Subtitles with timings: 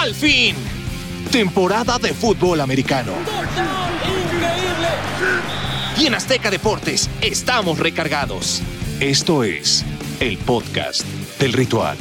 [0.00, 0.56] ¡Al fin!
[1.30, 3.12] Temporada de fútbol americano.
[5.98, 8.62] Y en Azteca Deportes estamos recargados.
[8.98, 9.84] Esto es
[10.20, 11.02] el podcast
[11.38, 11.98] del ritual.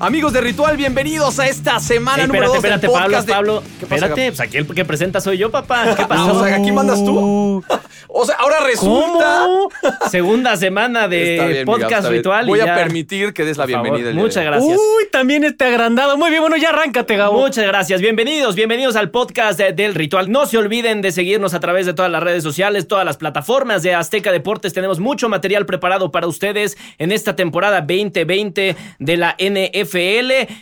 [0.00, 3.26] Amigos de Ritual, bienvenidos a esta semana Ey, número espérate, 2 del espérate, Pablo, podcast
[3.28, 3.62] de- Pablo.
[3.78, 5.94] ¿Qué pasa, Espérate, pues aquí el que presenta soy yo, papá.
[5.94, 6.40] ¿Qué pasó?
[6.40, 7.62] O sea, aquí mandas tú.
[8.08, 9.44] O sea, ahora resulta.
[9.44, 9.68] ¿Cómo?
[10.10, 12.46] Segunda semana de bien, podcast ritual.
[12.46, 14.12] y Voy a ya, permitir que des la por bienvenida.
[14.12, 14.76] Muchas gracias.
[14.78, 16.16] Uy, también este agrandado.
[16.16, 17.38] Muy bien, bueno, ya arráncate, Gabo.
[17.40, 18.00] Muchas gracias.
[18.00, 20.30] Bienvenidos, bienvenidos al podcast de- del Ritual.
[20.30, 23.82] No se olviden de seguirnos a través de todas las redes sociales, todas las plataformas
[23.82, 24.72] de Azteca Deportes.
[24.72, 30.52] Tenemos mucho material preparado para ustedes en esta temporada 2020 de la NFL.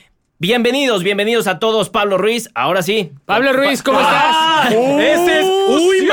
[0.40, 1.90] Bienvenidos, bienvenidos a todos.
[1.90, 3.10] Pablo Ruiz, ahora sí.
[3.26, 4.72] Pablo Ruiz, ¿cómo Ah, estás?
[5.00, 5.46] Ese es.
[5.46, 6.06] Uy,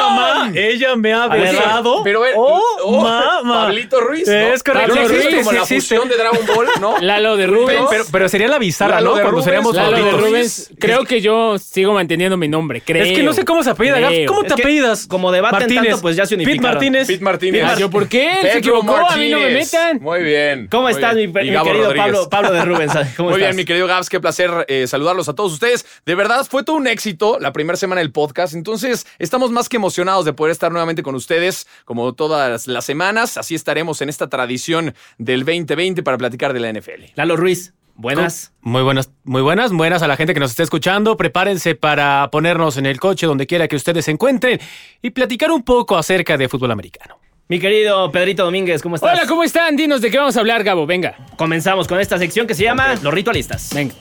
[0.53, 2.01] Ella me ha besado.
[2.03, 3.63] Pero a ver, Oh, oh, mamá.
[3.65, 4.27] Pablito Ruiz.
[4.27, 4.33] ¿no?
[4.33, 4.93] Es correcto.
[4.95, 5.95] Pablo Sí Ruiz, existe, como sí la existe.
[5.95, 6.97] fusión de Dragon Ball, ¿no?
[7.01, 7.67] Lalo de Rubens.
[7.67, 9.21] Pero- Pero, pero sería la bizarra, Lalo ¿no?
[9.21, 10.11] Cuando seríamos Lalo de.
[10.11, 10.69] Rubens.
[10.79, 12.81] Creo que yo sigo manteniendo mi nombre.
[12.81, 13.03] Creo.
[13.03, 13.95] Es que no sé cómo se apellida.
[14.07, 14.27] Creo.
[14.27, 15.07] ¿Cómo te Es que apellidas?
[15.07, 16.73] como debaten tanto, pues ya se Pete unificaron.
[16.75, 17.07] Martínez.
[17.07, 17.63] Pete Martínez.
[17.65, 18.31] Ah, ¿Yo por qué?
[18.41, 18.95] Se equivocó.
[18.95, 19.99] A mí no me metan.
[20.01, 20.67] Muy bien.
[20.69, 21.95] ¿Cómo estás, mi, querido Rodríguez.
[21.97, 22.93] Pablo, Pablo de Rubens?
[23.17, 23.37] ¿Cómo Muy estás?
[23.37, 25.85] bien, mi querido Gabs, qué placer eh, saludarlos a todos ustedes.
[26.05, 28.53] De verdad, fue todo un éxito la primera semana del podcast.
[28.55, 33.37] Entonces, estamos más que emocionados de poder estar nuevamente con ustedes, como todas las semanas.
[33.37, 37.13] Así estaremos en esta tradición del 2020 para platicar de la NFL.
[37.15, 38.53] Lalo Ruiz, buenas.
[38.61, 41.17] Muy buenas, muy buenas, buenas a la gente que nos esté escuchando.
[41.17, 44.59] Prepárense para ponernos en el coche donde quiera que ustedes se encuentren
[45.01, 47.19] y platicar un poco acerca de fútbol americano.
[47.47, 49.13] Mi querido Pedrito Domínguez, ¿cómo estás?
[49.13, 49.75] Hola, ¿cómo están?
[49.75, 50.87] Dinos de qué vamos a hablar, Gabo.
[50.87, 51.15] Venga.
[51.37, 53.69] Comenzamos con esta sección que se llama Los Ritualistas.
[53.73, 53.93] Venga.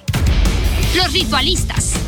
[0.96, 2.03] Los ritualistas.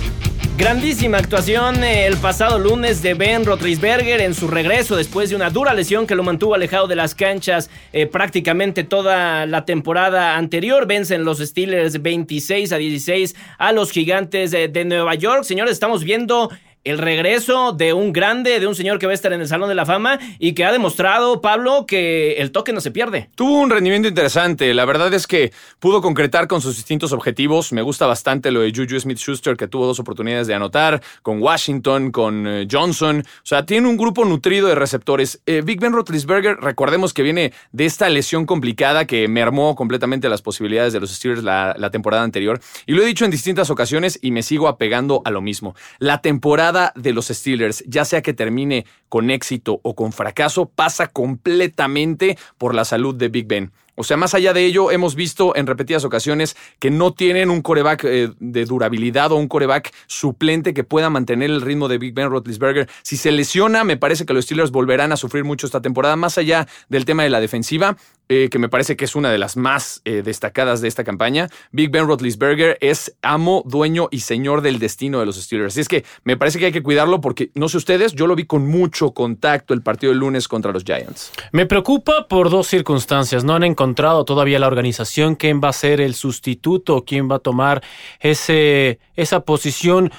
[0.58, 5.50] Grandísima actuación eh, el pasado lunes de Ben Roethlisberger en su regreso después de una
[5.50, 10.86] dura lesión que lo mantuvo alejado de las canchas eh, prácticamente toda la temporada anterior.
[10.86, 15.44] Vencen los Steelers 26 a 16 a los gigantes de, de Nueva York.
[15.44, 16.50] Señores, estamos viendo
[16.86, 19.68] el regreso de un grande, de un señor que va a estar en el Salón
[19.68, 23.28] de la Fama y que ha demostrado, Pablo, que el toque no se pierde.
[23.34, 24.72] Tuvo un rendimiento interesante.
[24.72, 27.72] La verdad es que pudo concretar con sus distintos objetivos.
[27.72, 31.42] Me gusta bastante lo de Juju Smith Schuster, que tuvo dos oportunidades de anotar, con
[31.42, 33.20] Washington, con eh, Johnson.
[33.20, 35.40] O sea, tiene un grupo nutrido de receptores.
[35.46, 40.40] Eh, Big Ben Roethlisberger, recordemos que viene de esta lesión complicada que mermó completamente las
[40.40, 42.60] posibilidades de los Steelers la, la temporada anterior.
[42.86, 45.74] Y lo he dicho en distintas ocasiones y me sigo apegando a lo mismo.
[45.98, 51.08] La temporada de los Steelers, ya sea que termine con éxito o con fracaso, pasa
[51.08, 53.72] completamente por la salud de Big Ben.
[53.96, 57.62] O sea, más allá de ello, hemos visto en repetidas ocasiones que no tienen un
[57.62, 62.14] coreback eh, de durabilidad o un coreback suplente que pueda mantener el ritmo de Big
[62.14, 62.88] Ben Roethlisberger.
[63.02, 66.36] Si se lesiona, me parece que los Steelers volverán a sufrir mucho esta temporada, más
[66.36, 67.96] allá del tema de la defensiva,
[68.28, 71.48] eh, que me parece que es una de las más eh, destacadas de esta campaña.
[71.72, 75.72] Big Ben Roethlisberger es amo, dueño y señor del destino de los Steelers.
[75.72, 78.36] Así es que me parece que hay que cuidarlo porque, no sé ustedes, yo lo
[78.36, 81.32] vi con mucho contacto el partido del lunes contra los Giants.
[81.52, 83.44] Me preocupa por dos circunstancias.
[83.44, 87.40] No han encontrado todavía la organización quién va a ser el sustituto, quién va a
[87.40, 87.82] tomar
[88.20, 90.10] ese, esa posición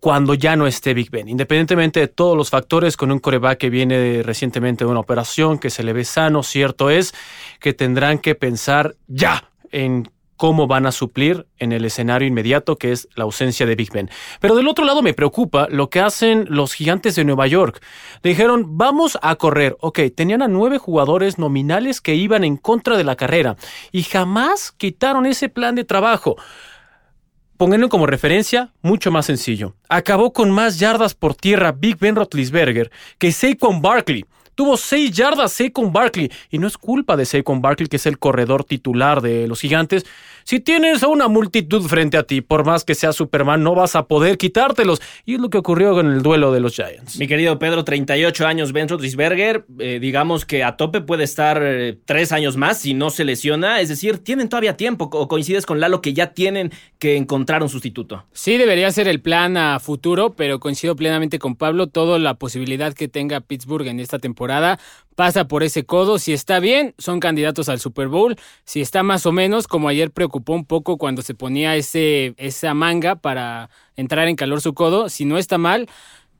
[0.00, 1.28] cuando ya no esté Big Ben.
[1.28, 5.68] Independientemente de todos los factores, con un coreback que viene recientemente de una operación, que
[5.68, 7.14] se le ve sano, cierto es
[7.60, 12.92] que tendrán que pensar ya en cómo van a suplir en el escenario inmediato que
[12.92, 14.08] es la ausencia de Big Ben.
[14.40, 17.82] Pero del otro lado me preocupa lo que hacen los gigantes de Nueva York.
[18.22, 19.76] Dijeron, vamos a correr.
[19.80, 23.56] Ok, tenían a nueve jugadores nominales que iban en contra de la carrera
[23.92, 26.36] y jamás quitaron ese plan de trabajo.
[27.58, 29.74] Pónganlo como referencia, mucho más sencillo.
[29.90, 34.24] Acabó con más yardas por tierra Big Ben Roethlisberger que Saquon Barkley.
[34.60, 38.18] Tuvo seis yardas Saquon Barkley y no es culpa de Saquon Barkley que es el
[38.18, 40.04] corredor titular de los gigantes.
[40.44, 43.94] Si tienes a una multitud frente a ti, por más que sea Superman, no vas
[43.94, 45.00] a poder quitártelos.
[45.24, 47.18] Y es lo que ocurrió con el duelo de los Giants.
[47.18, 51.96] Mi querido Pedro, 38 años, Ben Roethlisberger, eh, digamos que a tope puede estar eh,
[52.04, 55.78] tres años más si no se lesiona, es decir, tienen todavía tiempo, o coincides con
[55.78, 58.24] Lalo que ya tienen que encontrar un sustituto.
[58.32, 61.86] Sí, debería ser el plan a futuro, pero coincido plenamente con Pablo.
[61.86, 64.49] Toda la posibilidad que tenga Pittsburgh en esta temporada
[65.20, 66.18] pasa por ese codo.
[66.18, 68.36] Si está bien, son candidatos al Super Bowl.
[68.64, 72.72] Si está más o menos, como ayer preocupó un poco cuando se ponía ese, esa
[72.72, 75.10] manga para entrar en calor su codo.
[75.10, 75.88] Si no está mal,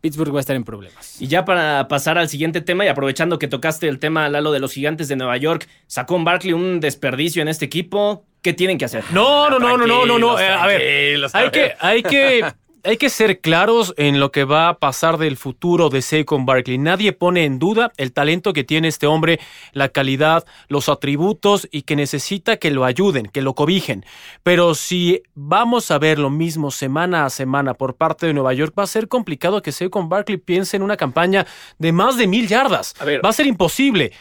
[0.00, 1.20] Pittsburgh va a estar en problemas.
[1.20, 4.60] Y ya para pasar al siguiente tema y aprovechando que tocaste el tema, Lalo, de
[4.60, 8.24] los gigantes de Nueva York, sacó un Barkley un desperdicio en este equipo.
[8.40, 9.04] ¿Qué tienen que hacer?
[9.12, 10.40] No, no, no, no, no, no, no.
[10.40, 12.50] eh, a ver, hay que, hay que
[12.84, 16.78] hay que ser claros en lo que va a pasar del futuro de Saquon Barkley.
[16.78, 19.40] Nadie pone en duda el talento que tiene este hombre,
[19.72, 24.04] la calidad, los atributos y que necesita que lo ayuden, que lo cobijen.
[24.42, 28.74] Pero si vamos a ver lo mismo semana a semana por parte de Nueva York,
[28.78, 31.46] va a ser complicado que Saquon Barkley piense en una campaña
[31.78, 32.94] de más de mil yardas.
[33.00, 33.24] A ver.
[33.24, 34.12] Va a ser imposible.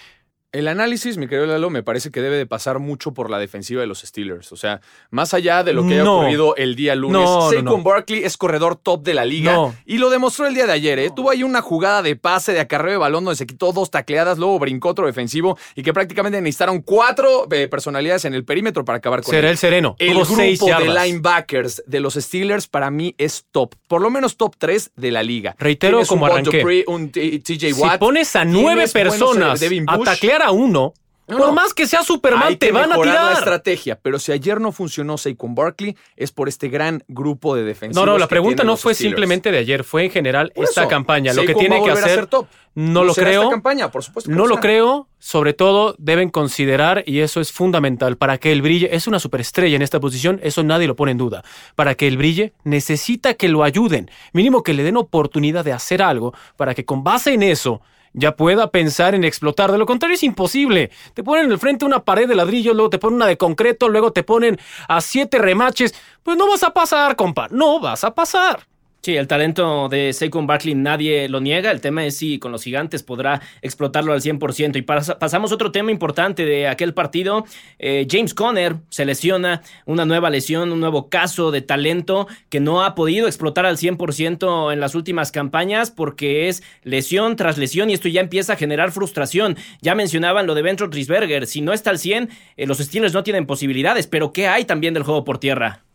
[0.51, 3.81] El análisis, mi querido Lalo, me parece que debe de pasar mucho por la defensiva
[3.81, 4.51] de los Steelers.
[4.51, 4.81] O sea,
[5.11, 6.21] más allá de lo que haya No.
[6.21, 7.83] ocurrido el día lunes, No, no, Saquon no.
[7.83, 9.75] Barkley es corredor top de la liga No.
[9.85, 10.97] y lo demostró el día de ayer.
[10.97, 11.11] ¿eh?
[11.15, 14.39] Tuvo ahí una jugada de pase, de acarreo de balón donde se quitó dos tacleadas,
[14.39, 18.97] luego brincó otro defensivo y que prácticamente necesitaron cuatro eh, personalidades en el perímetro para
[18.97, 19.51] acabar con Será él.
[19.51, 19.95] el sereno.
[19.99, 24.09] El Tuvo seis grupo de linebackers de los Steelers para mí es top, por lo
[24.09, 25.55] menos top 3 de la liga.
[25.59, 26.57] Reitero Tienes como un Bud arranqué.
[26.57, 27.99] Dupree, un T- TJ Si Watt.
[27.99, 30.05] pones a nueve eh, personas a Bush.
[30.41, 30.93] A uno,
[31.27, 31.53] No, por no.
[31.53, 33.37] más que sea Superman, Hay te que van a mejorar la tirar.
[33.37, 38.03] estrategia, pero si ayer no funcionó Saquon Barkley es por este gran grupo de defensivos.
[38.03, 39.11] No, no, la pregunta no fue Steelers.
[39.11, 41.33] simplemente de ayer, fue en general Por esta eso, campaña.
[41.33, 42.47] Lo que tiene que hacer, top.
[42.73, 43.47] no lo esta creo.
[43.51, 44.61] campaña, por supuesto que No lo será.
[44.61, 49.19] creo, sobre todo deben considerar, y eso es fundamental, para que él brille, es una
[49.19, 51.43] superestrella en esta posición, eso nadie lo pone en duda.
[51.75, 56.01] Para que él brille, necesita que lo ayuden, mínimo que le den oportunidad de hacer
[56.01, 57.81] algo, para que con base en eso
[58.13, 59.71] ya pueda pensar en explotar.
[59.71, 60.91] De lo contrario es imposible.
[61.13, 63.89] Te ponen en el frente una pared de ladrillo, luego te ponen una de concreto,
[63.89, 65.93] luego te ponen a siete remaches.
[66.23, 68.67] Pues no vas a pasar, compa, no vas a pasar.
[69.01, 71.71] Sí, el talento de Saquon Barkley nadie lo niega.
[71.71, 74.77] El tema es si con los gigantes podrá explotarlo al 100%.
[74.77, 77.45] Y pas- pasamos a otro tema importante de aquel partido.
[77.79, 82.83] Eh, James Conner se lesiona, una nueva lesión, un nuevo caso de talento que no
[82.83, 87.93] ha podido explotar al 100% en las últimas campañas porque es lesión tras lesión y
[87.93, 89.55] esto ya empieza a generar frustración.
[89.81, 91.47] Ya mencionaban lo de Ben Roethlisberger.
[91.47, 94.07] Si no está al 100, eh, los Steelers no tienen posibilidades.
[94.07, 95.85] Pero ¿qué hay también del juego por tierra?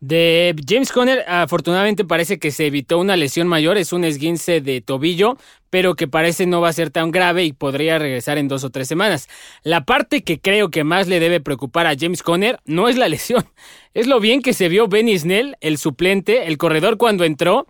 [0.00, 4.80] De James Conner, afortunadamente parece que se evitó una lesión mayor, es un esguince de
[4.80, 5.36] tobillo,
[5.70, 8.70] pero que parece no va a ser tan grave y podría regresar en dos o
[8.70, 9.28] tres semanas.
[9.64, 13.08] La parte que creo que más le debe preocupar a James Conner no es la
[13.08, 13.44] lesión,
[13.94, 17.66] es lo bien que se vio Benny Snell, el suplente, el corredor cuando entró.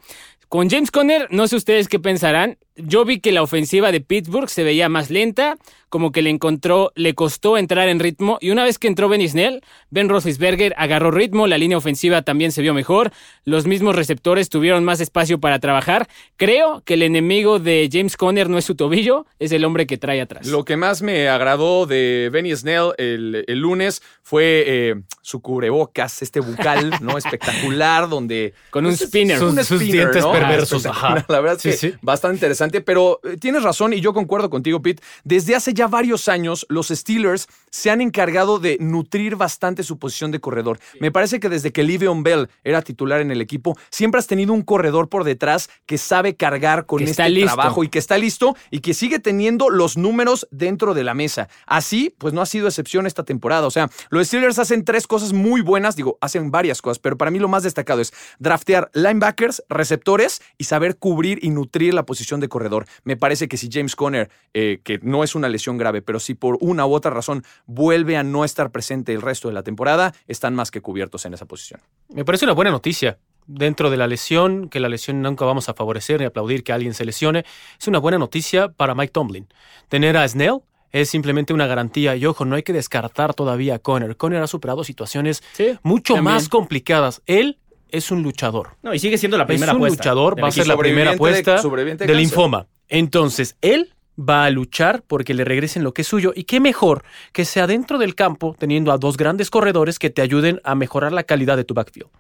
[0.51, 2.57] Con James Conner, no sé ustedes qué pensarán.
[2.75, 5.59] Yo vi que la ofensiva de Pittsburgh se veía más lenta,
[5.89, 8.39] como que le encontró, le costó entrar en ritmo.
[8.41, 12.53] Y una vez que entró Ben Snell, Ben Roethlisberger agarró ritmo, la línea ofensiva también
[12.53, 13.11] se vio mejor,
[13.45, 16.09] los mismos receptores tuvieron más espacio para trabajar.
[16.37, 19.99] Creo que el enemigo de James Conner no es su tobillo, es el hombre que
[19.99, 20.47] trae atrás.
[20.47, 26.23] Lo que más me agradó de Benny Snell el, el lunes fue eh, su cubrebocas,
[26.23, 27.17] este bucal, ¿no?
[27.17, 28.55] Espectacular, donde.
[28.71, 29.37] Con un pues, es- spinner.
[29.37, 30.33] es un Sus- sus spinner, dientes ¿no?
[30.33, 31.25] perversos, Ah, ajá.
[31.29, 31.99] La verdad es Sí, que sí.
[32.03, 35.03] bastante interesante, pero eh, tienes razón y yo concuerdo contigo, Pete.
[35.25, 40.33] Desde hace ya varios años, los Steelers se han encargado de nutrir bastante su posición
[40.33, 40.81] de corredor.
[41.01, 44.53] Me parece que desde que Livion Bell era titular en el equipo, siempre has tenido
[44.53, 48.57] un corredor por detrás que sabe cargar con Que este trabajo y que está listo
[48.71, 51.49] y que sigue teniendo los números dentro de la mesa.
[51.67, 53.67] Así, pues no ha sido excepción esta temporada.
[53.67, 57.31] O sea, los Steelers hacen tres cosas muy buenas, digo, hacen varias cosas, pero para
[57.31, 62.41] mí lo más destacado es draftear linebackers, receptores y saber cubrir y nutrir la posición
[62.41, 62.87] de corredor.
[63.05, 66.35] Me parece que si James Conner, eh, que no es una lesión grave, pero si
[66.35, 70.15] por una u otra razón vuelve a no estar presente el resto de la temporada,
[70.27, 71.81] están más que cubiertos en esa posición.
[72.09, 73.19] Me parece una buena noticia.
[73.47, 76.93] Dentro de la lesión, que la lesión nunca vamos a favorecer ni aplaudir que alguien
[76.93, 77.45] se lesione,
[77.81, 79.49] es una buena noticia para Mike Tomlin.
[79.89, 80.59] Tener a Snell
[80.93, 82.15] es simplemente una garantía.
[82.17, 84.17] Y ojo, no hay que descartar todavía a Conner.
[84.17, 86.35] Conner ha superado situaciones Sí, mucho también.
[86.35, 87.23] más complicadas.
[87.27, 87.59] Él
[87.91, 88.77] es un luchador.
[88.83, 91.13] No, y sigue siendo la primera es un apuesta luchador, va a ser la primera
[91.13, 92.67] apuesta de del linfoma.
[92.89, 96.33] Entonces, él va a luchar porque le regresen lo que es suyo.
[96.35, 100.23] Y qué mejor que sea dentro del campo, teniendo a dos grandes corredores que te
[100.23, 102.11] ayuden a mejorar la calidad de tu backfield.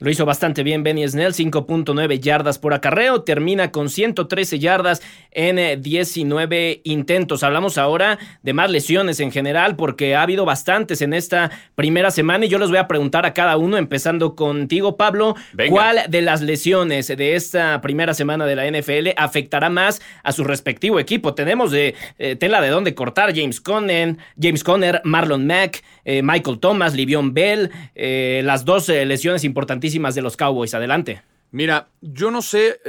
[0.00, 5.58] Lo hizo bastante bien Benny Snell, 5.9 yardas por acarreo, termina con 113 yardas en
[5.58, 7.44] eh, 19 intentos.
[7.44, 12.44] Hablamos ahora de más lesiones en general porque ha habido bastantes en esta primera semana
[12.44, 15.70] y yo les voy a preguntar a cada uno, empezando contigo Pablo, Venga.
[15.70, 20.42] ¿cuál de las lesiones de esta primera semana de la NFL afectará más a su
[20.42, 21.34] respectivo equipo?
[21.34, 26.58] Tenemos de eh, tela de dónde cortar, James Conner, James Conner, Marlon Mack, eh, Michael
[26.58, 30.74] Thomas, Livion Bell, eh, las dos eh, lesiones importantísimas de los Cowboys.
[30.74, 31.22] Adelante.
[31.50, 32.80] Mira, yo no sé,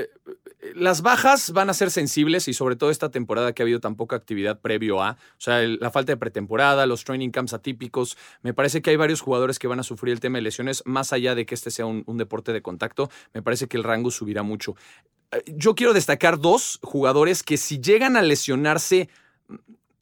[0.74, 3.96] las bajas van a ser sensibles y sobre todo esta temporada que ha habido tan
[3.96, 8.56] poca actividad previo a, o sea, la falta de pretemporada, los training camps atípicos, me
[8.56, 11.36] parece que hay varios jugadores que van a sufrir el tema de lesiones, más allá
[11.36, 14.76] de que este sea un, deporte de contacto, me parece que el rango subirá mucho.
[15.46, 19.10] Yo quiero destacar dos jugadores que si llegan a lesionarse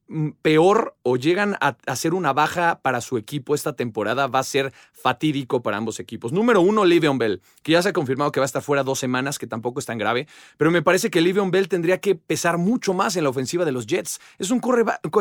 [0.08, 4.44] mm, peor o llegan a hacer una baja para su equipo esta temporada, va a
[4.44, 6.32] ser fatídico para ambos equipos.
[6.32, 9.00] Número uno, Livion Bell, que ya se ha confirmado que va a estar fuera dos
[9.00, 12.58] semanas, que tampoco es tan grave, pero me parece que Livion Bell tendría que pesar
[12.58, 14.22] mucho más en la ofensiva de los Jets.
[14.40, 14.62] Es un,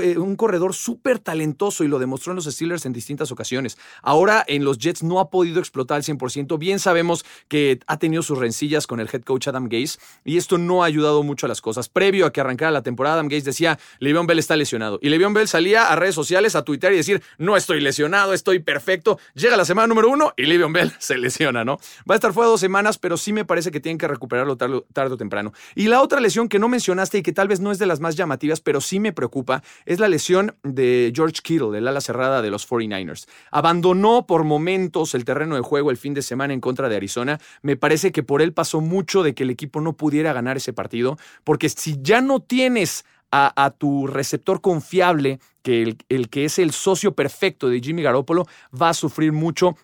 [0.03, 3.77] eh, un corredor súper talentoso y lo demostró en los Steelers en distintas ocasiones.
[4.03, 6.59] Ahora en los Jets no ha podido explotar al 100%.
[6.59, 10.59] Bien sabemos que ha tenido sus rencillas con el head coach Adam Gase y esto
[10.59, 11.89] no ha ayudado mucho a las cosas.
[11.89, 15.01] Previo a que arrancara la temporada, Adam Gase decía, Le'Veon Bell está lesionado.
[15.03, 18.59] Y Le'Veon Bell salía a redes sociales, a Twitter y decir, no estoy lesionado, estoy
[18.59, 19.19] perfecto.
[19.35, 21.79] Llega la semana número uno y Le'Veon Bell se lesiona, ¿no?
[22.09, 24.85] Va a estar fuera dos semanas, pero sí me parece que tienen que recuperarlo tarde,
[24.93, 25.52] tarde o temprano.
[25.75, 28.00] Y la otra lesión que no mencionaste y que tal vez no es de las
[28.00, 32.43] más llamativas, pero sí me preocupa, es la lesión de George Kittle, el ala cerrada
[32.43, 33.26] de los 49ers.
[33.50, 37.41] Abandonó por momentos el terreno de juego el fin de semana en contra de Arizona.
[37.62, 40.73] Me parece que por él pasó mucho de que el equipo no pudiera ganar ese
[40.73, 46.59] partido, porque si ya no tienes a, tu receptor confiable, que el, el, que es
[46.59, 48.47] el socio perfecto de Jimmy Garoppolo,
[48.81, 49.77] va a sufrir mucho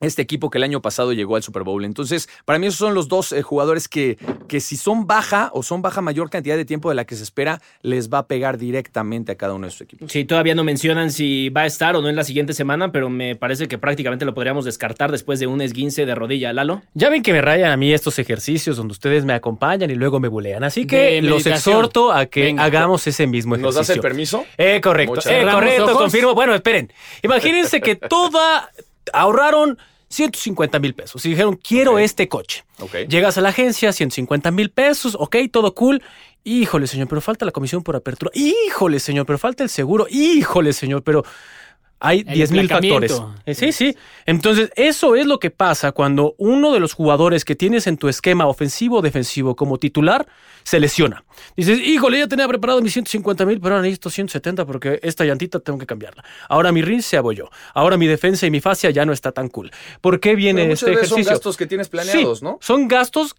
[0.00, 1.84] este equipo que el año pasado llegó al Super Bowl.
[1.84, 5.62] Entonces, para mí esos son los dos eh, jugadores que, que si son baja o
[5.62, 8.56] son baja mayor cantidad de tiempo de la que se espera, les va a pegar
[8.56, 10.10] directamente a cada uno de sus equipos.
[10.10, 13.10] Sí, todavía no mencionan si va a estar o no en la siguiente semana, pero
[13.10, 16.82] me parece que prácticamente lo podríamos descartar después de un esguince de rodilla, Lalo.
[16.94, 20.18] Ya ven que me rayan a mí estos ejercicios donde ustedes me acompañan y luego
[20.18, 20.64] me bulean.
[20.64, 23.80] Así que los exhorto a que hagamos ese mismo ejercicio.
[23.80, 24.46] ¿Nos das el permiso?
[24.56, 25.20] Eh, correcto.
[25.28, 26.34] Eh, correcto, confirmo.
[26.34, 26.90] Bueno, esperen.
[27.22, 28.70] Imagínense que toda
[29.12, 29.78] ahorraron
[30.10, 31.24] 150 mil pesos.
[31.24, 32.64] Y dijeron, quiero este coche.
[33.08, 36.02] Llegas a la agencia, 150 mil pesos, ok, todo cool.
[36.42, 38.30] Híjole, señor, pero falta la comisión por apertura.
[38.34, 40.06] Híjole, señor, pero falta el seguro.
[40.10, 41.24] Híjole, señor, pero
[42.00, 43.22] hay 10 mil factores.
[43.44, 43.96] Eh, sí, sí.
[44.24, 48.08] Entonces, eso es lo que pasa cuando uno de los jugadores que tienes en tu
[48.08, 50.26] esquema ofensivo o defensivo como titular
[50.62, 51.24] se lesiona.
[51.56, 55.60] Dices, híjole, ya tenía preparado mis 150 mil, pero ahora necesito 170 porque esta llantita
[55.60, 56.24] tengo que cambiarla.
[56.48, 57.50] Ahora mi rin se abolló.
[57.74, 59.70] Ahora mi defensa y mi fascia ya no está tan cool.
[60.00, 61.24] ¿Por qué viene este ejercicio?
[61.24, 62.58] Son gastos que tienes planeados, ¿no?
[62.62, 63.36] Son gastos,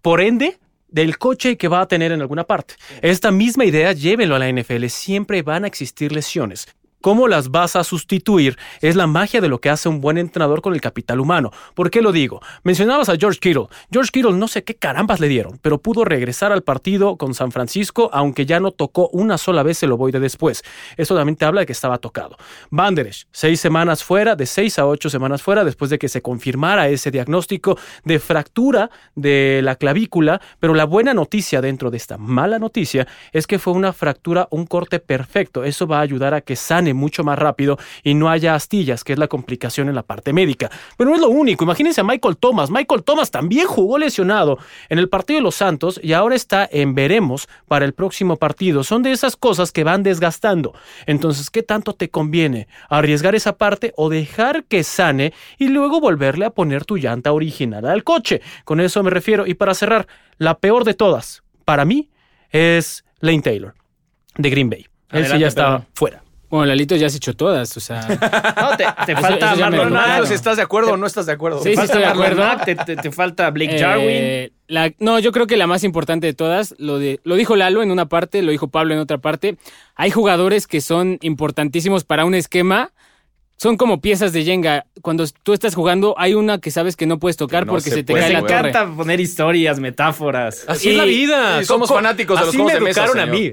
[0.00, 2.74] por ende, del coche que va a tener en alguna parte.
[3.02, 4.86] Esta misma idea llévenlo a la NFL.
[4.86, 6.66] Siempre van a existir lesiones
[7.00, 10.62] cómo las vas a sustituir es la magia de lo que hace un buen entrenador
[10.62, 11.50] con el capital humano.
[11.74, 12.40] ¿Por qué lo digo?
[12.62, 13.66] Mencionabas a George Kittle.
[13.90, 17.52] George Kittle no sé qué carambas le dieron, pero pudo regresar al partido con San
[17.52, 20.62] Francisco, aunque ya no tocó una sola vez el ovoide después.
[20.96, 22.36] Eso también te habla de que estaba tocado.
[22.70, 26.88] Banderesh, seis semanas fuera, de seis a ocho semanas fuera, después de que se confirmara
[26.88, 32.58] ese diagnóstico de fractura de la clavícula, pero la buena noticia dentro de esta mala
[32.58, 35.64] noticia es que fue una fractura, un corte perfecto.
[35.64, 39.12] Eso va a ayudar a que sane mucho más rápido y no haya astillas, que
[39.12, 40.70] es la complicación en la parte médica.
[40.96, 41.64] Pero no es lo único.
[41.64, 42.70] Imagínense a Michael Thomas.
[42.70, 46.94] Michael Thomas también jugó lesionado en el partido de los Santos y ahora está en
[46.94, 48.84] veremos para el próximo partido.
[48.84, 50.74] Son de esas cosas que van desgastando.
[51.06, 52.68] Entonces, ¿qué tanto te conviene?
[52.88, 57.86] ¿Arriesgar esa parte o dejar que sane y luego volverle a poner tu llanta original
[57.86, 58.40] al coche?
[58.64, 59.46] Con eso me refiero.
[59.46, 60.06] Y para cerrar,
[60.38, 62.10] la peor de todas, para mí,
[62.50, 63.74] es Lane Taylor,
[64.36, 64.86] de Green Bay.
[65.10, 66.22] Él sí ya está fuera.
[66.50, 68.00] Bueno, Lalito ya se echó todas, o sea.
[68.58, 69.52] No, te, falta
[70.16, 71.62] eso, si estás de acuerdo o no estás de acuerdo.
[71.62, 72.44] Sí, sí, estoy de acuerdo.
[72.64, 74.94] te, falta Blake eh, Jarwin.
[74.98, 77.90] no, yo creo que la más importante de todas, lo, de, lo dijo Lalo en
[77.90, 79.56] una parte, lo dijo Pablo en otra parte.
[79.94, 82.92] Hay jugadores que son importantísimos para un esquema
[83.58, 84.86] son como piezas de Jenga.
[85.02, 88.14] Cuando tú estás jugando, hay una que sabes que no puedes tocar porque se, te
[88.14, 88.62] cae la torre.
[88.62, 90.64] Me encanta poner historias, metáforas.
[90.68, 91.64] Así es la vida.
[91.64, 93.52] somos fanáticos de los juegos de mesa, a mí.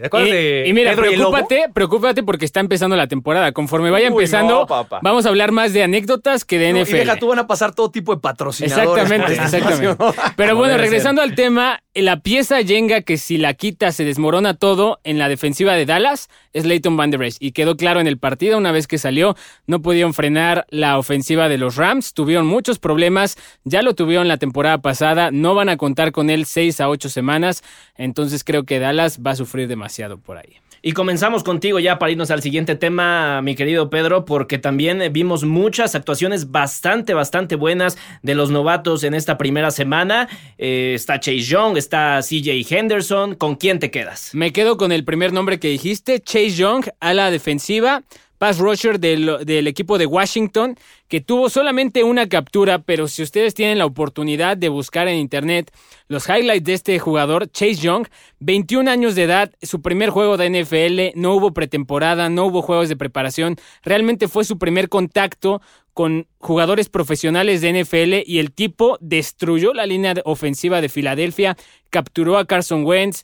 [0.66, 3.52] Y, mira, preocúpate, preocúpate porque está empezando la temporada.
[3.52, 4.68] Conforme vaya empezando,
[5.02, 6.96] vamos a hablar más de anécdotas que de NFL.
[6.96, 9.04] Y deja, tú van a pasar todo tipo de patrocinadores.
[9.04, 10.22] Exactamente, exactamente.
[10.36, 15.00] Pero bueno, regresando al tema, la pieza Jenga que si la quita se desmorona todo
[15.04, 17.38] en la defensiva de Dallas es Leighton Van Der Esch.
[17.40, 19.36] Y quedó claro en el partido una vez que salió,
[19.66, 24.36] no pudieron frenar la ofensiva de los Rams, tuvieron muchos problemas, ya lo tuvieron la
[24.36, 27.64] temporada pasada, no van a contar con él seis a ocho semanas,
[27.96, 30.58] entonces creo que Dallas va a sufrir demasiado por ahí.
[30.82, 35.46] Y comenzamos contigo ya para irnos al siguiente tema, mi querido Pedro, porque también vimos
[35.46, 40.28] muchas actuaciones bastante, bastante buenas de los novatos en esta primera semana.
[40.58, 43.36] Eh, está Chase Young, está CJ Henderson.
[43.36, 44.32] ¿Con quién te quedas?
[44.34, 48.04] Me quedo con el primer nombre que dijiste, Chase Young, a la defensiva
[48.46, 53.78] pass rusher del, equipo de Washington, que tuvo solamente una captura, pero si ustedes tienen
[53.78, 55.72] la oportunidad de buscar en internet
[56.08, 58.08] los highlights de este jugador, Chase Young,
[58.40, 62.90] 21 años de edad, su primer juego de NFL, no hubo pretemporada, no hubo juegos
[62.90, 65.62] de preparación, realmente fue su primer contacto
[65.96, 71.56] con jugadores profesionales de NFL y el tipo destruyó la línea ofensiva de Filadelfia,
[71.90, 73.24] capturó a Carson Wentz,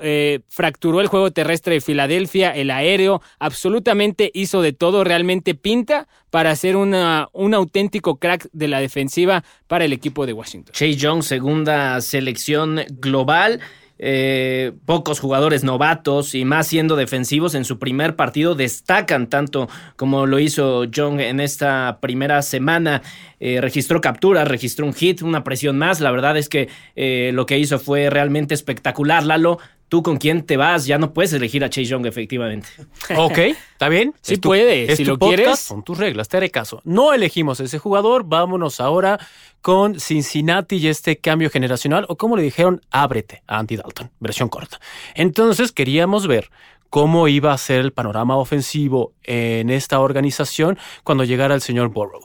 [0.00, 6.08] eh, fracturó el juego terrestre de Filadelfia, el aéreo, absolutamente hizo de todo, realmente pinta
[6.30, 10.72] para ser una, un auténtico crack de la defensiva para el equipo de Washington.
[10.72, 13.60] Chase Young, segunda selección global.
[14.00, 20.24] Eh, pocos jugadores novatos y más siendo defensivos en su primer partido destacan tanto como
[20.24, 23.02] lo hizo Young en esta primera semana.
[23.40, 26.00] Eh, registró capturas, registró un hit, una presión más.
[26.00, 29.24] La verdad es que eh, lo que hizo fue realmente espectacular.
[29.24, 29.58] Lalo,
[29.88, 32.68] tú con quién te vas, ya no puedes elegir a Chase Young, efectivamente.
[33.16, 34.14] Ok, ¿está bien?
[34.20, 35.58] Sí puede, si lo quieres.
[35.58, 36.80] Son tus reglas, te haré caso.
[36.84, 39.18] No elegimos ese jugador, vámonos ahora
[39.60, 44.48] con Cincinnati y este cambio generacional, o como le dijeron, ábrete a Andy Dalton, versión
[44.48, 44.78] corta.
[45.14, 46.50] Entonces queríamos ver
[46.90, 52.24] cómo iba a ser el panorama ofensivo en esta organización cuando llegara el señor Burrow.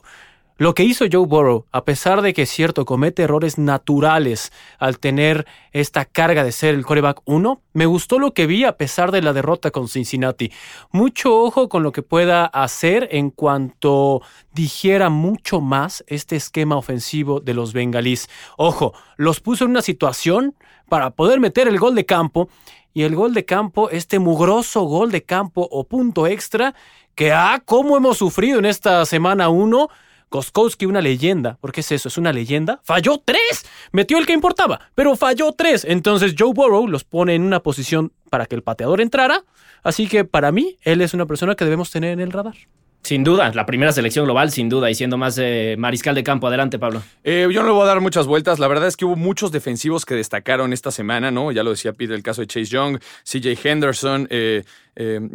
[0.56, 5.48] Lo que hizo Joe Burrow, a pesar de que cierto comete errores naturales al tener
[5.72, 9.20] esta carga de ser el coreback 1, me gustó lo que vi a pesar de
[9.20, 10.52] la derrota con Cincinnati.
[10.92, 17.40] Mucho ojo con lo que pueda hacer en cuanto digiera mucho más este esquema ofensivo
[17.40, 18.28] de los bengalís.
[18.56, 20.54] Ojo, los puso en una situación
[20.88, 22.48] para poder meter el gol de campo
[22.92, 26.76] y el gol de campo, este mugroso gol de campo o punto extra,
[27.16, 29.88] que ah, cómo hemos sufrido en esta semana 1
[30.34, 31.58] Koskowski, una leyenda.
[31.60, 32.08] ¿Por qué es eso?
[32.08, 32.80] ¿Es una leyenda?
[32.82, 33.64] ¡Falló tres!
[33.92, 35.84] Metió el que importaba, pero falló tres.
[35.84, 39.44] Entonces Joe Burrow los pone en una posición para que el pateador entrara.
[39.84, 42.56] Así que para mí, él es una persona que debemos tener en el radar.
[43.04, 46.46] Sin duda, la primera selección global, sin duda, y siendo más eh, mariscal de campo.
[46.46, 47.02] Adelante, Pablo.
[47.22, 48.58] Eh, yo no le voy a dar muchas vueltas.
[48.58, 51.52] La verdad es que hubo muchos defensivos que destacaron esta semana, ¿no?
[51.52, 54.64] Ya lo decía Pete, el caso de Chase Young, CJ Henderson, eh,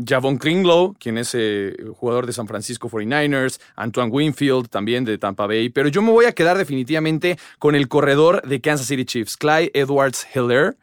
[0.03, 1.37] Javon Kringlow, quien es
[1.95, 5.69] jugador de San Francisco 49ers, Antoine Winfield, también de Tampa Bay.
[5.69, 9.69] Pero yo me voy a quedar definitivamente con el corredor de Kansas City Chiefs, Clyde
[9.75, 10.75] Edwards Hiller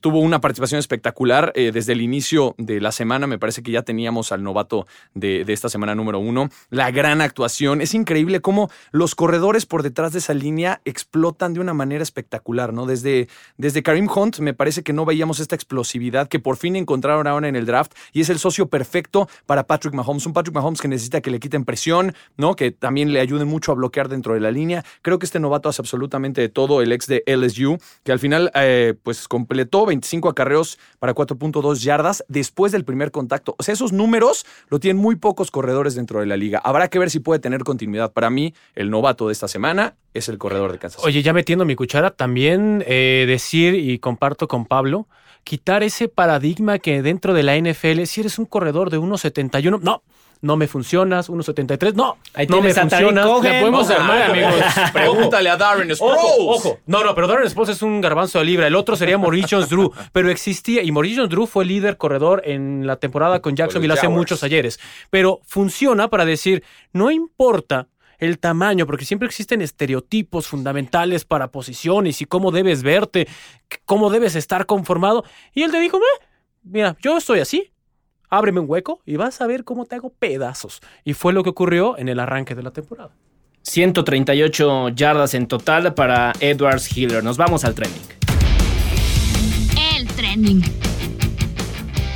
[0.00, 3.26] tuvo una participación espectacular eh, desde el inicio de la semana.
[3.26, 6.48] Me parece que ya teníamos al novato de, esta semana número uno.
[6.70, 7.80] La gran actuación.
[7.80, 12.72] Es increíble cómo los corredores por detrás de esa línea explotan de una manera espectacular,
[12.72, 12.86] ¿no?
[12.86, 17.26] Desde, desde Karim Hunt me parece que no veíamos esta explosividad que por fin encontraron
[17.26, 20.26] ahora en el draft y es el socio perfecto para Patrick Mahomes.
[20.26, 22.54] Un Patrick Mahomes que necesita que le quiten presión, ¿no?
[22.54, 24.84] Que también le ayuden mucho a bloquear dentro de la línea.
[25.02, 26.82] Creo que este novato hace absolutamente de todo.
[26.82, 32.24] El ex de LSU, que al final, eh, pues completó 25 acarreos para 4.2 yardas
[32.28, 33.54] después del primer contacto.
[33.58, 36.60] O sea, esos números lo tienen muy pocos corredores dentro de la liga.
[36.62, 38.12] Habrá que ver si puede tener continuidad.
[38.12, 41.04] Para mí, el novato de esta semana es el corredor de Kansas.
[41.04, 45.08] Oye, ya metiendo mi cuchara, también eh, decir y comparto con Pablo,
[45.44, 50.02] quitar ese paradigma que dentro de la NFL, si eres un corredor de 1.71, no
[50.42, 53.26] no me funcionas, 1.73, no, Ahí no me funcionas.
[53.26, 54.54] La podemos armar, amigos.
[54.92, 56.18] Pregúntale a Darren Sproles.
[56.24, 56.78] Ojo, ojo.
[56.86, 58.66] No, no, pero Darren Sproles es un garbanzo de libra.
[58.66, 59.92] El otro sería Maurice Drew.
[60.12, 64.42] Pero existía, y Maurice Drew fue líder corredor en la temporada con Jacksonville hace muchos
[64.42, 64.80] ayeres.
[65.10, 72.20] Pero funciona para decir, no importa el tamaño, porque siempre existen estereotipos fundamentales para posiciones
[72.20, 73.26] y cómo debes verte,
[73.86, 75.24] cómo debes estar conformado.
[75.54, 75.98] Y él te dijo,
[76.62, 77.72] mira, yo estoy así,
[78.30, 80.80] ábreme un hueco y vas a ver cómo te hago pedazos.
[81.04, 83.10] Y fue lo que ocurrió en el arranque de la temporada.
[83.62, 87.22] 138 yardas en total para Edwards Hiller.
[87.22, 88.02] Nos vamos al trending.
[89.94, 90.62] El trending.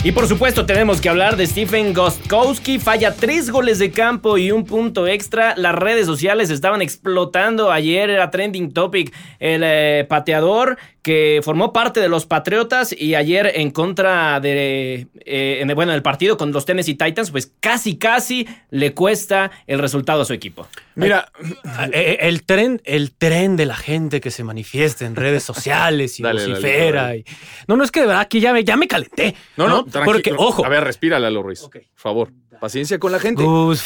[0.05, 2.79] Y por supuesto tenemos que hablar de Stephen Gostkowski.
[2.79, 5.55] Falla tres goles de campo y un punto extra.
[5.57, 7.73] Las redes sociales estaban explotando.
[7.73, 13.53] Ayer era trending topic el eh, pateador que formó parte de los Patriotas y ayer
[13.57, 17.99] en contra de, eh, en el, bueno, el partido con los Tennessee Titans, pues casi,
[17.99, 20.67] casi le cuesta el resultado a su equipo.
[20.95, 21.31] Mira,
[21.93, 26.23] eh, el tren, el tren de la gente que se manifiesta en redes sociales y
[26.33, 27.15] vocifera.
[27.17, 27.25] Y...
[27.69, 29.37] No, no, es que de verdad aquí ya me, ya me calenté.
[29.59, 30.65] No, no, Porque, ojo.
[30.65, 31.61] A ver, respira, Lalo Ruiz.
[31.61, 32.31] Por favor.
[32.61, 33.43] Paciencia con la gente.
[33.43, 33.85] Gus,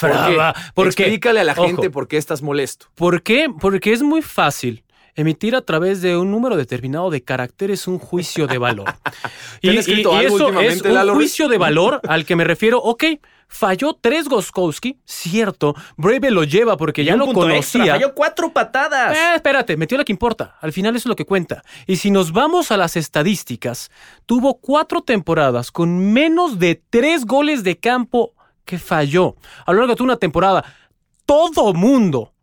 [0.72, 2.86] porque, Explícale a la gente por qué estás molesto.
[2.94, 3.48] ¿Por qué?
[3.60, 4.84] Porque es muy fácil
[5.18, 8.86] emitir a través de un número determinado de caracteres un juicio de valor.
[9.60, 13.04] y, y, eso es un juicio de valor al que me refiero, ok,
[13.48, 17.94] falló tres Goskowski, cierto, Brave lo lleva porque ya lo conocía.
[17.94, 19.16] falló cuatro patadas.
[19.16, 21.64] Eh, espérate, metió la que importa, al final eso es lo que cuenta.
[21.88, 23.90] Y si nos vamos a las estadísticas,
[24.24, 29.34] tuvo cuatro temporadas con menos de tres goles de campo que falló.
[29.66, 30.64] A lo largo de una temporada,
[31.26, 32.34] todo mundo,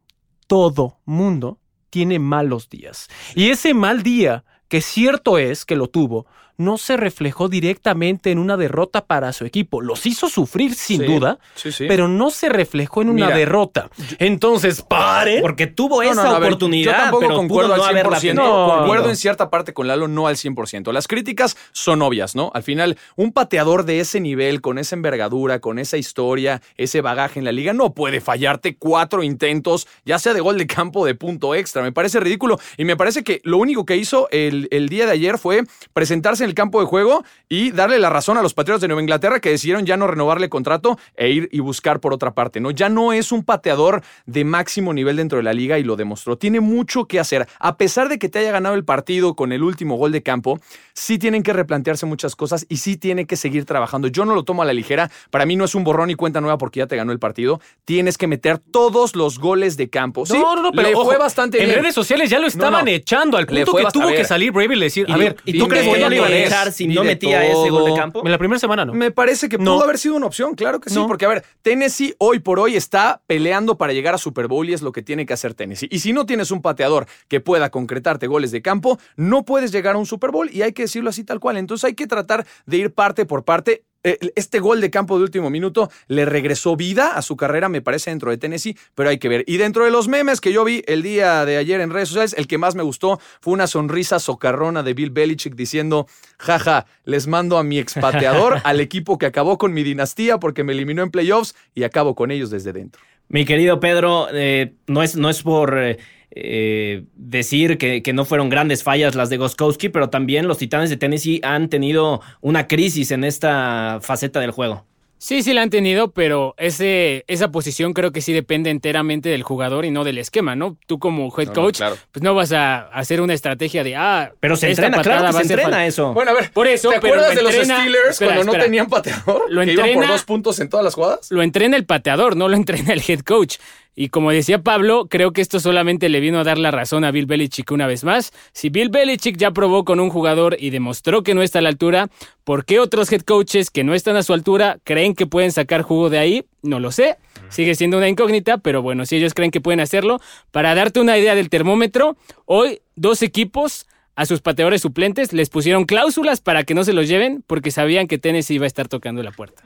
[0.48, 1.58] todo mundo
[1.96, 3.08] tiene malos días.
[3.36, 6.26] Y ese mal día, que cierto es que lo tuvo,
[6.58, 9.82] no se reflejó directamente en una derrota para su equipo.
[9.82, 11.86] Los hizo sufrir sin Sí, duda, sí, sí.
[11.88, 13.90] pero no se reflejó en una Mira, derrota.
[14.20, 15.42] Entonces, pare.
[15.42, 17.90] Porque tuvo No, esa no, no, ver, oportunidad, yo tampoco pero concuerdo pudo no al
[17.90, 18.22] haberla 100%.
[18.22, 18.44] tenido.
[18.68, 20.92] No, concuerdo en cierta parte con Lalo, no al 100%.
[20.94, 22.52] Las críticas son obvias, ¿no?
[22.54, 27.40] Al final, un pateador de ese nivel, con esa envergadura, con esa historia, ese bagaje
[27.40, 31.06] en la liga, no puede fallarte cuatro intentos, ya sea de gol de campo o
[31.06, 31.82] de punto extra.
[31.84, 35.12] Me parece ridículo y me parece que lo único que hizo el, el día de
[35.12, 35.64] ayer fue
[35.94, 39.02] presentarse en el campo de juego y darle la razón a los Patriotas de Nueva
[39.02, 42.72] Inglaterra que decidieron ya no renovarle contrato e ir y buscar por otra parte, ¿no?
[42.72, 46.38] Ya no es un pateador de máximo nivel dentro de la liga y lo demostró.
[46.38, 47.48] Tiene mucho que hacer.
[47.60, 50.60] A pesar de que te haya ganado el partido con el último gol de campo,
[50.94, 54.08] sí tienen que replantearse muchas cosas y sí tiene que seguir trabajando.
[54.08, 55.10] Yo no lo tomo a la ligera.
[55.32, 57.60] Para mí no es un borrón y cuenta nueva porque ya te ganó el partido.
[57.84, 60.26] Tienes que meter todos los goles de campo.
[60.26, 61.82] Sí, no, no, no, pero le ojo, fue bastante en bien.
[61.82, 62.92] redes sociales ya lo estaban no.
[62.92, 65.68] echando al punto que tuvo que salir Brave y decir, a ¿Y, ver, ¿y tú
[65.68, 66.35] crees que no le iban a
[66.72, 68.22] si no metía ese gol de campo?
[68.24, 68.94] en la primera semana no.
[68.94, 69.76] Me parece que No.
[69.76, 71.08] pudo haber sido una opción, claro que sí, No.
[71.08, 74.74] porque a ver, Tennessee hoy por hoy está peleando para llegar a Super Bowl y
[74.74, 75.88] es lo que tiene que hacer Tennessee.
[75.92, 79.96] Y si no tienes un pateador que pueda concretarte goles de campo, no puedes llegar
[79.96, 81.58] a un Super Bowl y hay que decirlo así tal cual.
[81.58, 83.84] Entonces hay que tratar de ir parte por parte.
[84.06, 87.82] Eh, Este gol de campo de último minuto le regresó vida a su carrera, me
[87.82, 89.44] parece, dentro de Tennessee, pero hay que ver.
[89.48, 92.36] Y dentro de los memes que yo vi el día de ayer en redes sociales,
[92.38, 97.26] el que más me gustó fue una sonrisa socarrona de Bill Belichick diciendo, jaja, les
[97.26, 101.10] mando a mi expateador, al equipo que acabó con mi dinastía porque me eliminó en
[101.10, 103.02] playoffs y acabo con ellos desde dentro.
[103.28, 105.98] Mi querido Pedro, eh, no, es, no es por eh,
[106.32, 110.90] eh, decir que, que no fueron grandes fallas las de Goskowski, pero también los Titanes
[110.90, 114.86] de Tennessee han tenido una crisis en esta faceta del juego.
[115.18, 119.44] Sí, sí la han tenido, pero ese, esa posición creo que sí depende enteramente del
[119.44, 120.78] jugador y no del esquema, ¿no?
[120.88, 121.96] Tú como head No, no, coach, claro.
[122.12, 125.30] pues no vas a hacer una estrategia de, ah, Pero se esta entrena, claro patada
[125.32, 126.14] que va se a ser entrena eso.
[126.14, 128.54] Bueno, a ver, Por eso, ¿te pero acuerdas lo de los entrena- Steelers espera, cuando
[128.54, 129.42] no tenían pateador?
[129.50, 131.32] Lo que iban por entrena- dos puntos en todas las jugadas.
[131.32, 133.56] lo entrena el pateador, no lo entrena el head coach.
[133.96, 137.12] Y como decía Pablo, creo que esto solamente le vino a dar la razón a
[137.12, 138.34] Bill Belichick una vez más.
[138.52, 141.70] Si Bill Belichick ya probó con un jugador y demostró que no está a la
[141.70, 142.10] altura,
[142.44, 145.82] ¿por qué otros head coaches que no están a su altura creen que pueden sacar
[145.82, 146.46] jugo de ahí?
[146.62, 147.18] No lo sé.
[147.50, 150.20] Sigue siendo una incógnita, pero bueno, si ellos creen que pueden hacerlo,
[150.52, 155.86] para darte una idea del termómetro, hoy dos equipos a sus pateadores suplentes les pusieron
[155.86, 159.24] cláusulas para que no se los lleven porque sabían que Tennessee iba a estar tocando
[159.24, 159.64] la puerta.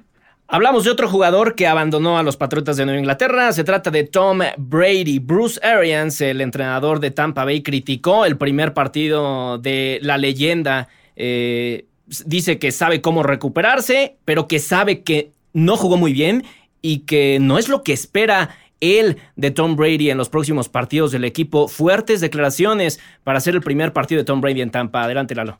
[0.51, 3.53] Hablamos de otro jugador que abandonó a los Patriotas de Nueva Inglaterra.
[3.53, 5.19] Se trata de Tom Brady.
[5.19, 10.87] Bruce Arians, el entrenador de Tampa Bay, criticó el primer partido de la leyenda.
[11.15, 11.85] Eh,
[12.25, 16.43] dice que sabe cómo recuperarse, pero que sabe que no jugó muy bien
[16.81, 21.11] y que no es lo que espera él de Tom Brady en los próximos partidos
[21.11, 21.67] del equipo.
[21.67, 25.03] Fuertes declaraciones para hacer el primer partido de Tom Brady en Tampa.
[25.03, 25.59] Adelante, Lalo.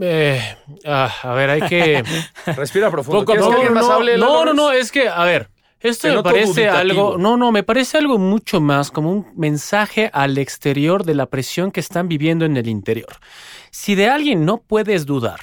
[0.00, 0.40] Eh,
[0.86, 2.02] ah, a ver, hay que...
[2.56, 3.20] Respira profundo.
[3.20, 3.56] Poco a ¿Quieres poco.
[3.56, 4.18] que alguien más no, hable?
[4.18, 5.50] no, no, no, es que, a ver,
[5.82, 10.38] esto me parece algo, no, no, me parece algo mucho más como un mensaje al
[10.38, 13.16] exterior de la presión que están viviendo en el interior.
[13.70, 15.40] Si de alguien no puedes dudar,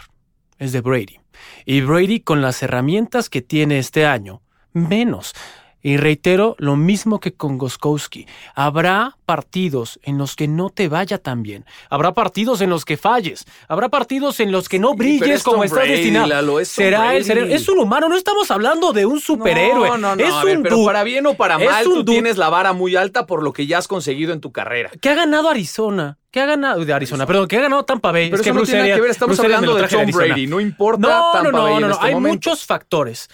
[0.58, 1.20] es de Brady.
[1.66, 5.34] Y Brady con las herramientas que tiene este año, menos.
[5.82, 8.28] Y reitero lo mismo que con Goskowski.
[8.54, 11.66] Habrá partidos en los que no te vaya tan bien.
[11.90, 13.46] Habrá partidos en los que falles.
[13.70, 16.28] Habrá partidos en los que no brilles como estás Brady, destinado.
[16.28, 17.18] Lalo, es Será Brady.
[17.18, 18.10] el será- Es un humano.
[18.10, 19.88] No estamos hablando de un superhéroe.
[19.90, 20.24] No, no, no.
[20.24, 22.74] es a ver, un pero para bien o para mal, un tú tienes la vara
[22.74, 24.92] muy alta por lo que ya has conseguido en tu carrera.
[25.02, 26.18] ¿Qué ha ganado Arizona?
[26.32, 27.26] ¿Qué ha ganado de Arizona?
[27.26, 28.26] Perdón, ¿qué ha ganado Tampa Bay?
[28.30, 30.12] Pero Es que eso no Bruce tiene que ver, estamos Bruce hablando de Tom.
[30.12, 31.94] Brady, no importa No, Tampa no, no, Bay no, no.
[31.96, 33.30] este Hay muchos factores.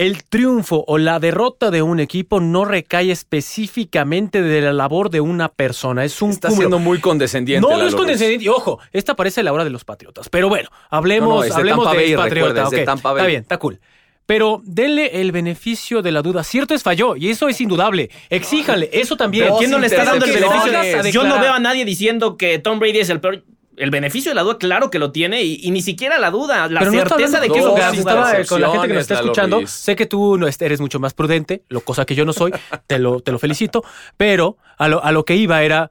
[0.00, 5.20] El triunfo o la derrota de un equipo no recae específicamente de la labor de
[5.20, 6.06] una persona.
[6.06, 6.62] Es un Está cúmulo.
[6.62, 7.68] siendo muy condescendiente.
[7.68, 8.46] No, no es condescendiente.
[8.46, 10.30] Y ojo, esta parece la hora de los patriotas.
[10.30, 12.86] Pero bueno, hablemos, No, no, es de hablemos Tampa de Bay, Bay.
[12.94, 13.78] Está bien, está cool.
[14.24, 16.44] Pero denle el beneficio de la duda.
[16.44, 18.08] Cierto es falló, y eso es indudable.
[18.30, 19.50] Exíjanle, eso también.
[19.58, 21.10] ¿quién no le está dando el beneficio?
[21.10, 23.44] Yo no veo a nadie diciendo que Tom Brady es el peor.
[23.80, 26.68] El beneficio de la duda, claro que lo tiene, y, y ni siquiera la duda,
[26.68, 28.94] la Pero no está certeza de que es lo que estaba con la gente que
[28.94, 29.66] nos está escuchando.
[29.66, 32.52] Sé que tú no eres mucho más prudente, lo cosa que yo no soy,
[32.86, 33.82] te lo, te lo felicito.
[34.16, 35.90] Pero a lo, a lo que iba era,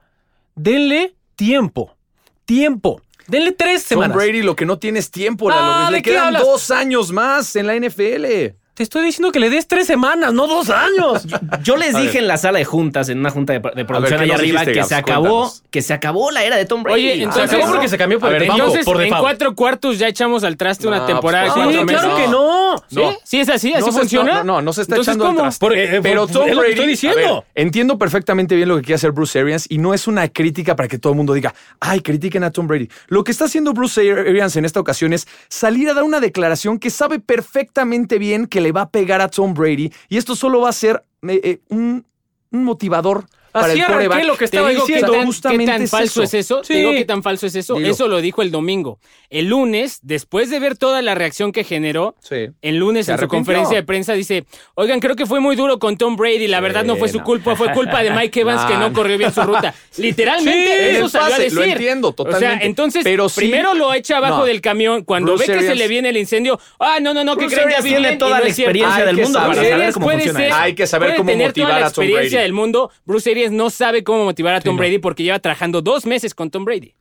[0.54, 1.96] denle tiempo,
[2.44, 3.02] tiempo.
[3.26, 4.16] Denle tres Tom semanas.
[4.16, 5.86] Brady lo que no tiene es tiempo, Ah, Lalo Ruiz.
[5.86, 8.56] ¿de Le quedan dos años más en la NFL.
[8.80, 11.26] Te estoy diciendo que le des tres semanas, no dos años.
[11.62, 14.24] Yo les dije en la sala de juntas, en una junta de, de producción ¿qué
[14.24, 15.62] allá arriba, dijiste, que se acabó, Cuéntanos.
[15.70, 16.94] que se acabó la era de Tom Brady.
[17.02, 19.20] Oye, Se entonces- acabó porque se cambió por ver, Entonces, por en default.
[19.22, 22.00] cuatro cuartos ya echamos al traste una temporada pues, Sí, meses.
[22.00, 22.76] claro que no.
[22.88, 22.96] ¿Sí?
[22.96, 23.16] No.
[23.22, 23.74] ¿Sí es así?
[23.74, 24.32] ¿Así No se- funciona?
[24.38, 25.40] No, no, no se está Entonces, echando al ¿cómo?
[25.42, 25.60] traste.
[25.60, 27.34] Por- eh, Pero por- Tom es lo que Brady, estoy diciendo.
[27.34, 30.74] ver, entiendo perfectamente bien lo que quiere hacer Bruce Arians y no es una crítica
[30.74, 32.88] para que todo el mundo diga, ay, critiquen a Tom Brady.
[33.08, 36.78] Lo que está haciendo Bruce Arians en esta ocasión es salir a dar una declaración
[36.78, 40.60] que sabe perfectamente bien que le va a pegar a Tom Brady y esto solo
[40.60, 42.04] va a ser eh, eh, un,
[42.50, 44.24] un motivador para Así el arranqué coreback.
[44.26, 45.12] lo que Te estaba digo qué diciendo.
[45.16, 46.22] tan, justamente qué tan es falso eso.
[46.22, 46.64] es eso.
[46.64, 46.72] Sí.
[46.74, 47.78] Te digo qué tan falso es eso.
[47.80, 48.98] Eso lo dijo el domingo.
[49.28, 52.48] El lunes, después de ver toda la reacción que generó, Sí.
[52.62, 55.78] el lunes Se en su conferencia de prensa dice, oigan, creo que fue muy duro
[55.78, 57.24] con Tom Brady, la verdad no fue su no.
[57.24, 58.92] culpa, fue culpa de Mike Evans que No.
[58.92, 59.74] corrió bien su ruta.
[59.98, 61.58] Literalmente Sí, eso salió a pase, decir.
[61.58, 62.66] lo entiendo O sea, totalmente.
[62.66, 64.44] entonces, Pero sí- primero lo echa abajo No.
[64.44, 67.36] del camión, cuando Bruce ve que se le viene el incendio, ah, no, no, no,
[67.36, 70.62] que creen bien, tiene toda la experiencia del que mundo para saber cómo funciona.
[70.62, 72.42] Hay que saber cómo motivar a Tom experiencia Brady.
[72.42, 72.90] del mundo.
[73.04, 76.64] Bruce No sabe cómo motivar a Tom Brady porque lleva trabajando dos meses con Tom
[76.64, 76.94] Brady.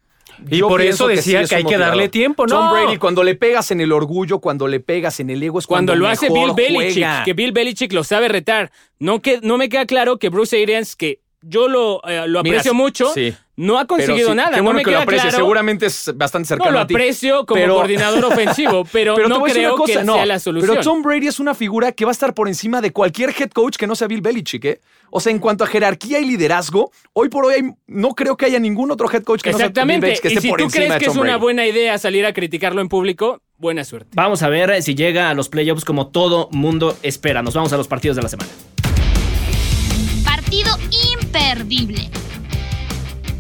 [0.49, 2.55] Y Yo por eso decía sí es que hay que darle tiempo, ¿no?
[2.55, 5.67] Tom Brady, cuando le pegas en el orgullo, cuando le pegas en el ego, es
[5.67, 7.23] Cuando, cuando, lo hace Bill Belichick, juega.
[7.25, 8.71] que Bill Belichick lo sabe retar.
[8.99, 12.57] No, que, no me queda claro que Bruce Arians, que yo lo, eh, lo Mira,
[12.57, 13.33] aprecio mucho, sí.
[13.55, 14.51] no ha conseguido sí, nada.
[14.51, 15.31] Qué no bueno me que lo claro.
[15.31, 16.93] Seguramente es bastante cercano No, lo a ti.
[16.93, 20.69] aprecio como Pero- coordinador ofensivo, pero, no creo cosa, que no, sea la solución.
[20.71, 23.51] Pero Tom Brady es una figura que va a estar por encima de cualquier head
[23.51, 24.81] coach que no sea Bill Belichick, ¿eh?
[25.11, 28.45] O sea, en cuanto a jerarquía y liderazgo, hoy por hoy hay- no creo que
[28.45, 30.05] haya ningún otro head coach que no sea Bill Exactamente.
[30.07, 32.25] Belichick que Y esté si por tú encima crees que es una buena idea salir
[32.25, 34.09] a criticarlo en público, buena suerte.
[34.13, 37.41] Vamos a ver si llega a los playoffs como todo mundo espera.
[37.41, 38.49] Nos vamos a los partidos de la semana.
[41.29, 42.18] Imperdible.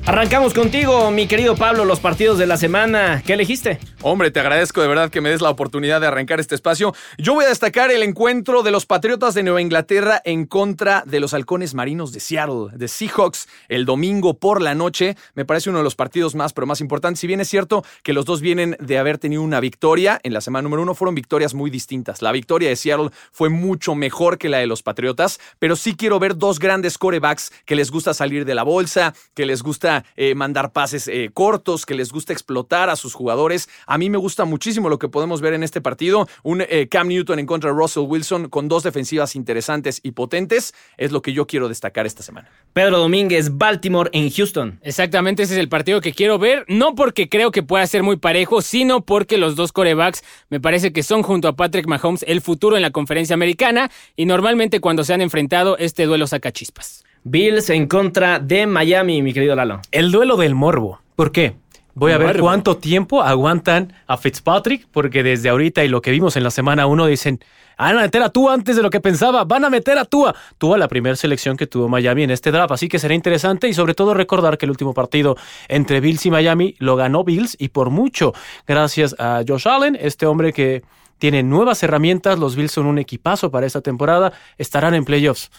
[0.09, 3.21] Arrancamos contigo, mi querido Pablo, los partidos de la semana.
[3.23, 3.77] ¿Qué elegiste?
[4.01, 6.95] Hombre, te agradezco de verdad que me des la oportunidad de arrancar este espacio.
[7.19, 11.19] Yo voy a destacar el encuentro de los Patriotas de Nueva Inglaterra en contra de
[11.19, 15.15] los Halcones Marinos de Seattle, de Seahawks, el domingo por la noche.
[15.35, 17.19] Me parece uno de los partidos más, pero más importantes.
[17.19, 20.41] Si bien es cierto que los dos vienen de haber tenido una victoria en la
[20.41, 22.23] semana número uno, fueron victorias muy distintas.
[22.23, 26.17] La victoria de Seattle fue mucho mejor que la de los Patriotas, pero sí quiero
[26.17, 30.35] ver dos grandes corebacks que les gusta salir de la bolsa, que les gusta eh,
[30.35, 33.69] mandar pases eh, cortos, que les gusta explotar a sus jugadores.
[33.85, 36.27] A mí me gusta muchísimo lo que podemos ver en este partido.
[36.43, 40.73] Un eh, Cam Newton en contra de Russell Wilson con dos defensivas interesantes y potentes
[40.97, 42.49] es lo que yo quiero destacar esta semana.
[42.73, 44.79] Pedro Domínguez, Baltimore en Houston.
[44.83, 46.65] Exactamente, ese es el partido que quiero ver.
[46.67, 50.93] No porque creo que pueda ser muy parejo, sino porque los dos corebacks me parece
[50.93, 53.89] que son junto a Patrick Mahomes el futuro en la conferencia americana.
[54.15, 57.03] Y normalmente cuando se han enfrentado, este duelo saca chispas.
[57.23, 59.81] Bills en contra de Miami, mi querido Lalo.
[59.91, 61.01] El duelo del morbo.
[61.15, 61.55] ¿Por qué?
[61.95, 62.43] Voy a ver Morbo.
[62.43, 66.87] cuánto tiempo aguantan a Fitzpatrick, porque desde ahorita y lo que vimos en la semana
[66.87, 67.39] 1 dicen,
[67.77, 70.33] van a meter a Tua antes de lo que pensaba, van a meter a Tua.
[70.57, 73.73] Tua la primera selección que tuvo Miami en este draft, así que será interesante y
[73.73, 75.35] sobre todo recordar que el último partido
[75.67, 78.33] entre Bills y Miami lo ganó Bills y por mucho,
[78.65, 80.83] gracias a Josh Allen, este hombre que
[81.17, 85.51] tiene nuevas herramientas, los Bills son un equipazo para esta temporada, estarán en playoffs.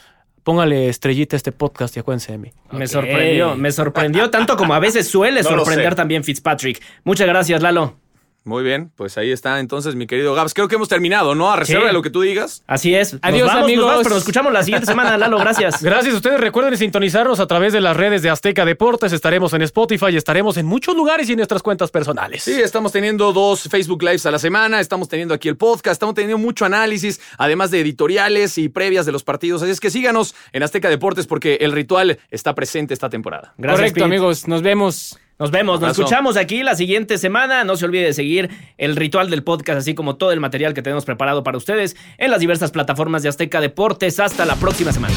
[0.42, 2.52] Póngale estrellita a este podcast y acuérdense de mí.
[2.72, 6.82] Me sorprendió, me sorprendió tanto como a veces suele No sorprender también Fitzpatrick.
[7.04, 7.96] Muchas gracias, Lalo.
[8.42, 10.54] Muy bien, pues ahí está entonces mi querido Gabs.
[10.54, 11.50] Creo que hemos terminado, ¿no?
[11.52, 11.86] A reserva Sí.
[11.88, 12.64] de lo que tú digas.
[12.66, 13.12] Así es.
[13.12, 13.84] Nos Adiós, nos amigos.
[13.86, 15.38] vamos, pero nos escuchamos la siguiente semana, Lalo.
[15.38, 15.82] Gracias.
[15.82, 16.40] Gracias a ustedes.
[16.40, 19.12] Recuerden sintonizarnos a través de las redes de Azteca Deportes.
[19.12, 22.42] Estaremos en Spotify, estaremos en muchos lugares y en nuestras cuentas personales.
[22.42, 26.14] Sí, estamos teniendo dos Facebook Lives a la semana, estamos teniendo aquí el podcast, estamos
[26.14, 29.60] teniendo mucho análisis, además de editoriales y previas de los partidos.
[29.62, 33.52] Así es que síganos en Azteca Deportes porque el ritual está presente esta temporada.
[33.58, 34.04] Gracias, Correcto, Pete.
[34.04, 34.48] amigos.
[34.48, 35.18] Nos vemos.
[35.40, 37.64] Nos vemos, nos escuchamos aquí la siguiente semana.
[37.64, 40.82] No se olvide de seguir el ritual del podcast, así como todo el material que
[40.82, 44.20] tenemos preparado para ustedes en las diversas plataformas de Azteca Deportes.
[44.20, 45.14] Hasta la próxima semana.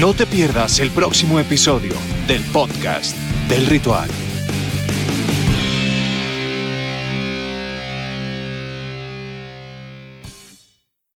[0.00, 1.92] No te pierdas el próximo episodio
[2.26, 3.14] del podcast
[3.46, 4.08] del ritual.